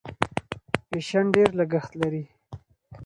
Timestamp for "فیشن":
0.87-1.25